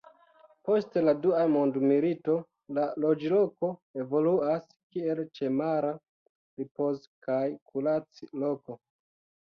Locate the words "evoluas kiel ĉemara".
4.07-5.95